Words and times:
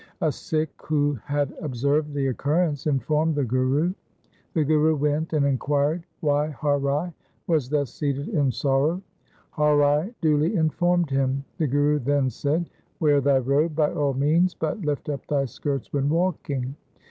A 0.19 0.31
Sikh 0.31 0.81
who 0.85 1.13
had 1.25 1.53
observed 1.61 2.15
the 2.15 2.25
occurrence 2.25 2.87
informed 2.87 3.35
the 3.35 3.43
Guru. 3.45 3.93
The 4.55 4.63
Guru 4.63 4.95
went 4.95 5.31
and 5.33 5.45
inquired 5.45 6.07
why 6.21 6.47
Har 6.49 6.79
Rai 6.79 7.13
was 7.45 7.69
thus 7.69 7.93
seated 7.93 8.27
in 8.29 8.51
sorrow. 8.51 8.99
Har 9.51 9.77
Rai 9.77 10.15
duly 10.19 10.55
informed 10.55 11.11
him. 11.11 11.45
The 11.59 11.67
Guru 11.67 11.99
then 11.99 12.31
said,' 12.31 12.71
Wear 12.99 13.21
thy 13.21 13.37
robe 13.37 13.75
by 13.75 13.91
all 13.93 14.15
means, 14.15 14.55
but 14.55 14.81
lift 14.81 15.07
up 15.07 15.27
thy 15.27 15.45
skirts 15.45 15.93
when 15.93 16.09
walking. 16.09 16.75